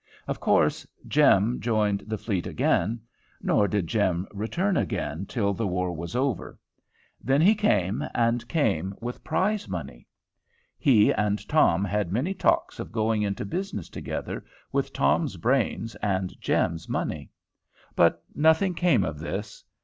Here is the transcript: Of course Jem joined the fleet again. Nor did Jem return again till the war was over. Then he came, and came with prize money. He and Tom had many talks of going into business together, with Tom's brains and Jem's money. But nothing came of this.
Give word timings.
Of 0.27 0.39
course 0.39 0.87
Jem 1.07 1.59
joined 1.59 2.05
the 2.07 2.17
fleet 2.17 2.47
again. 2.47 3.01
Nor 3.39 3.67
did 3.67 3.85
Jem 3.85 4.25
return 4.33 4.75
again 4.75 5.27
till 5.27 5.53
the 5.53 5.67
war 5.67 5.93
was 5.95 6.15
over. 6.15 6.57
Then 7.23 7.39
he 7.39 7.53
came, 7.53 8.03
and 8.15 8.47
came 8.47 8.95
with 8.99 9.23
prize 9.23 9.67
money. 9.69 10.07
He 10.79 11.13
and 11.13 11.47
Tom 11.47 11.85
had 11.85 12.11
many 12.11 12.33
talks 12.33 12.79
of 12.79 12.91
going 12.91 13.21
into 13.21 13.45
business 13.45 13.89
together, 13.89 14.43
with 14.71 14.91
Tom's 14.91 15.37
brains 15.37 15.93
and 15.97 16.33
Jem's 16.41 16.89
money. 16.89 17.29
But 17.95 18.23
nothing 18.33 18.73
came 18.73 19.03
of 19.03 19.19
this. 19.19 19.63